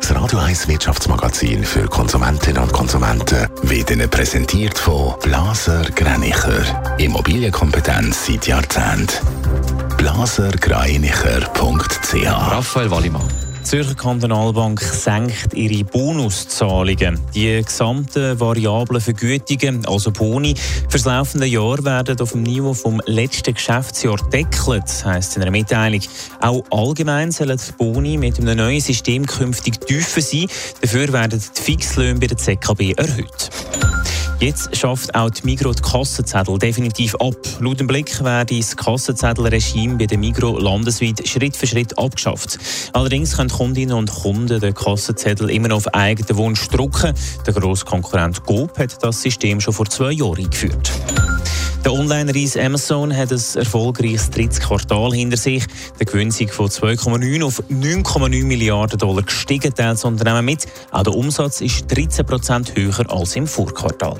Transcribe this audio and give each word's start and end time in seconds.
Das 0.00 0.14
Radio 0.14 0.38
1 0.38 0.68
Wirtschaftsmagazin 0.68 1.64
für 1.64 1.88
Konsumentinnen 1.88 2.62
und 2.62 2.72
Konsumenten, 2.72 3.48
wird 3.62 3.90
Ihnen 3.90 4.08
präsentiert 4.08 4.78
von 4.78 5.14
Blaser 5.22 5.82
Greinicher. 5.94 6.94
Immobilienkompetenz 6.98 8.26
seit 8.26 8.46
Jahrzehnten. 8.46 9.26
blasergreinicher.ch 9.96 12.26
Raphael 12.26 12.90
Wallimann. 12.90 13.43
Die 13.64 13.70
Zürcher 13.70 13.94
Kantonalbank 13.94 14.78
senkt 14.78 15.54
ihre 15.54 15.84
Bonuszahlungen. 15.84 17.18
Die 17.34 17.62
gesamten 17.64 18.38
variablen 18.38 19.00
Vergütungen, 19.00 19.86
also 19.86 20.10
Boni, 20.10 20.54
für 20.54 20.98
das 20.98 21.06
laufende 21.06 21.46
Jahr 21.46 21.82
werden 21.82 22.20
auf 22.20 22.32
dem 22.32 22.42
Niveau 22.42 22.74
vom 22.74 23.00
letzten 23.06 23.54
Geschäftsjahr 23.54 24.18
deckelt, 24.30 24.84
heisst 25.06 25.36
in 25.36 25.42
einer 25.42 25.50
Mitteilung. 25.50 26.02
Auch 26.42 26.62
allgemein 26.70 27.32
sollen 27.32 27.56
die 27.56 27.72
Boni 27.72 28.18
mit 28.18 28.38
einem 28.38 28.58
neuen 28.58 28.82
System 28.82 29.24
künftig 29.24 29.80
tiefer 29.80 30.20
sein. 30.20 30.46
Dafür 30.82 31.10
werden 31.14 31.40
die 31.40 31.62
Fixlöhne 31.62 32.20
bei 32.20 32.26
der 32.26 32.36
ZKB 32.36 32.92
erhöht. 32.98 33.50
Jetzt 34.40 34.76
schafft 34.76 35.14
auch 35.14 35.30
die 35.30 35.44
Migro 35.44 35.72
die 35.72 35.82
Kassenzettel 35.82 36.58
definitiv 36.58 37.14
ab. 37.16 37.34
Laut 37.60 37.80
dem 37.80 37.86
Blick 37.86 38.22
werde 38.22 38.56
das 38.56 38.76
Kassenzettelregime 38.76 39.96
bei 39.96 40.06
der 40.06 40.18
Migro 40.18 40.58
landesweit 40.58 41.26
Schritt 41.26 41.56
für 41.56 41.66
Schritt 41.66 41.96
abgeschafft. 41.96 42.58
Allerdings 42.92 43.36
können 43.36 43.50
Kundinnen 43.50 43.96
und 43.96 44.10
Kunden 44.10 44.60
den 44.60 44.74
Kassenzettel 44.74 45.50
immer 45.50 45.68
noch 45.68 45.76
auf 45.76 45.94
eigenen 45.94 46.36
Wunsch 46.36 46.68
drucken. 46.68 47.14
Der 47.46 47.54
grosse 47.54 47.84
Konkurrent 47.84 48.44
Coop 48.44 48.78
hat 48.78 49.02
das 49.02 49.22
System 49.22 49.60
schon 49.60 49.74
vor 49.74 49.86
zwei 49.86 50.12
Jahren 50.12 50.38
eingeführt. 50.38 50.92
Der 51.84 51.92
Online-Reis 51.92 52.56
Amazon 52.56 53.14
hat 53.14 53.30
ein 53.30 53.42
erfolgreiches 53.56 54.30
drittes 54.30 54.58
Quartal 54.58 55.12
hinter 55.12 55.36
sich. 55.36 55.64
Der 55.98 56.06
Gewinn 56.06 56.28
ist 56.28 56.50
von 56.50 56.68
2,9 56.68 57.44
auf 57.44 57.62
9,9 57.68 58.44
Milliarden 58.44 58.98
Dollar 58.98 59.22
gestiegen, 59.22 59.74
teilt 59.74 59.96
das 59.96 60.04
Unternehmen 60.04 60.46
mit. 60.46 60.66
Auch 60.92 61.02
der 61.02 61.12
Umsatz 61.12 61.60
ist 61.60 61.94
13 61.94 62.24
Prozent 62.24 62.74
höher 62.74 63.04
als 63.10 63.36
im 63.36 63.46
Vorquartal. 63.46 64.18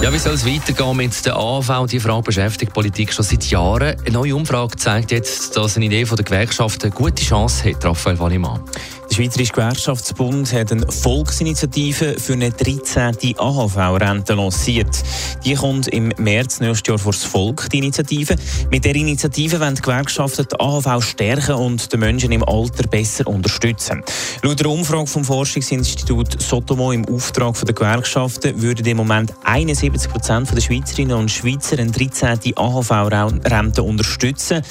Ja, 0.00 0.12
wie 0.12 0.18
soll 0.18 0.34
es 0.34 0.46
weitergehen 0.46 0.96
mit 0.96 1.26
der 1.26 1.36
AV? 1.36 1.86
Die 1.86 1.98
Frage 1.98 2.22
beschäftigt 2.22 2.72
Politik 2.72 3.12
schon 3.12 3.24
seit 3.24 3.44
Jahren. 3.50 3.96
Eine 3.98 4.10
neue 4.12 4.36
Umfrage 4.36 4.76
zeigt 4.76 5.10
jetzt, 5.10 5.56
dass 5.56 5.76
eine 5.76 5.86
Idee 5.86 6.04
der 6.04 6.24
Gewerkschaft 6.24 6.84
eine 6.84 6.92
gute 6.92 7.24
Chance 7.24 7.70
hat, 7.70 7.84
Raphael 7.84 8.18
Wallimann. 8.20 8.60
Der 9.08 9.14
Schweizerische 9.14 9.52
Gewerkschaftsbund 9.52 10.52
hat 10.52 10.72
eine 10.72 10.90
Volksinitiative 10.90 12.16
für 12.18 12.32
eine 12.32 12.50
13. 12.50 13.38
AHV-Rente 13.38 14.34
lanciert. 14.34 15.02
Die 15.44 15.54
kommt 15.54 15.88
im 15.88 16.12
März 16.18 16.60
nächstes 16.60 16.88
Jahr 16.88 16.98
vor 16.98 17.12
das 17.12 17.24
Volk, 17.24 17.70
die 17.70 17.78
Initiative. 17.78 18.34
Mit 18.70 18.84
der 18.84 18.94
Initiative 18.96 19.60
wollen 19.60 19.76
die 19.76 19.82
Gewerkschaften 19.82 20.46
die 20.50 20.60
AHV 20.60 21.02
stärken 21.02 21.54
und 21.54 21.92
den 21.92 22.00
Menschen 22.00 22.32
im 22.32 22.42
Alter 22.42 22.86
besser 22.88 23.26
unterstützen. 23.28 24.02
Laut 24.42 24.60
der 24.60 24.68
Umfrage 24.68 25.06
vom 25.06 25.24
Forschungsinstitut 25.24 26.42
Sotomo 26.42 26.92
im 26.92 27.04
Auftrag 27.06 27.54
der 27.64 27.74
Gewerkschaften 27.74 28.60
würden 28.60 28.84
im 28.86 28.96
Moment 28.96 29.32
71 29.44 30.10
Prozent 30.10 30.54
der 30.54 30.60
Schweizerinnen 30.60 31.16
und 31.16 31.30
Schweizer 31.30 31.78
eine 31.78 31.92
13. 31.92 32.56
AHV-Rente 32.56 33.82
unterstützen. 33.82 34.62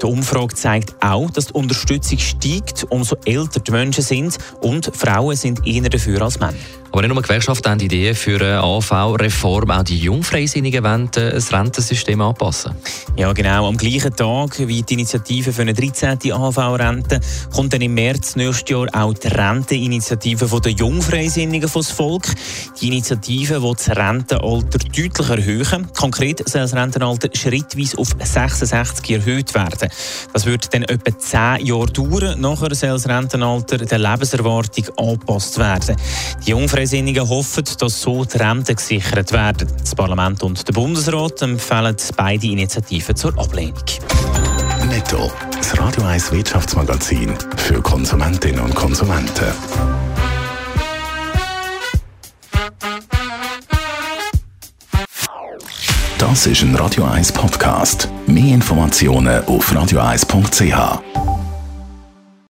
Die 0.00 0.06
Umfrage 0.06 0.54
zeigt 0.54 0.94
auch, 1.00 1.30
dass 1.30 1.46
die 1.46 1.52
Unterstützung 1.52 2.18
steigt, 2.18 2.86
umso 2.88 3.16
älter 3.24 3.60
die 3.60 3.73
Menschen 3.74 4.04
sind 4.04 4.38
und 4.60 4.90
Frauen 4.96 5.36
sind 5.36 5.66
eher 5.66 5.88
dafür 5.88 6.22
als 6.22 6.38
Männer. 6.38 6.54
Aber 6.94 7.02
nicht 7.02 7.12
nur 7.12 7.22
Gewerkschaften 7.22 7.72
haben 7.72 7.80
Ideen 7.80 8.14
für 8.14 8.40
eine 8.40 8.62
AV-Reform, 8.62 9.68
auch 9.68 9.82
die 9.82 9.98
Jungfreisinnigen 9.98 10.84
wollen 10.84 11.08
das 11.10 11.52
Rentensystem 11.52 12.20
anpassen. 12.20 12.72
Ja, 13.16 13.32
genau. 13.32 13.66
Am 13.66 13.76
gleichen 13.76 14.14
Tag 14.14 14.56
wie 14.60 14.80
die 14.80 14.94
Initiative 14.94 15.52
für 15.52 15.62
eine 15.62 15.74
13. 15.74 16.18
AHV-Rente 16.30 17.18
kommt 17.52 17.72
dann 17.72 17.80
im 17.80 17.94
März 17.94 18.36
nächstes 18.36 18.70
Jahr 18.70 18.86
auch 18.92 19.12
die 19.12 19.26
Renteninitiative 19.26 20.60
der 20.60 20.70
Jungfreisinnigen 20.70 21.68
vors 21.68 21.90
Volk. 21.90 22.28
Die 22.80 22.86
Initiative 22.86 23.60
will 23.60 23.74
das 23.74 23.88
Rentenalter 23.88 24.38
deutlich 24.38 25.28
erhöhen. 25.28 25.92
Konkret 25.94 26.48
soll 26.48 26.60
das 26.60 26.76
Rentenalter 26.76 27.28
schrittweise 27.36 27.98
auf 27.98 28.10
66 28.22 29.10
erhöht 29.10 29.52
werden. 29.52 29.88
Das 30.32 30.46
wird 30.46 30.72
dann 30.72 30.84
etwa 30.84 31.18
10 31.18 31.66
Jahre 31.66 31.86
dauern. 31.86 32.40
Nachher 32.40 32.72
soll 32.72 32.90
das 32.90 33.08
Rentenalter 33.08 33.78
der 33.78 33.98
Lebenserwartung 33.98 34.84
angepasst 34.96 35.58
werden. 35.58 35.96
Die 36.46 36.50
Jungfreisinnigen 36.50 36.83
hoffen, 37.28 37.64
dass 37.78 38.02
so 38.02 38.24
die 38.24 38.36
Renten 38.36 38.76
gesichert 38.76 39.32
werden. 39.32 39.68
Das 39.78 39.94
Parlament 39.94 40.42
und 40.42 40.66
der 40.66 40.72
Bundesrat 40.72 41.42
empfehlen 41.42 41.96
beide 42.16 42.46
Initiativen 42.46 43.16
zur 43.16 43.38
Ablehnung. 43.38 43.84
Netto, 44.88 45.32
das 45.56 45.78
Radio 45.78 46.04
1 46.04 46.32
Wirtschaftsmagazin 46.32 47.34
für 47.56 47.80
Konsumentinnen 47.80 48.60
und 48.60 48.74
Konsumenten. 48.74 49.52
Das 56.18 56.46
ist 56.46 56.62
ein 56.62 56.74
Radio 56.76 57.04
1 57.04 57.32
Podcast. 57.32 58.08
Mehr 58.26 58.54
Informationen 58.54 59.44
auf 59.44 59.72
radio1.ch. 59.72 61.23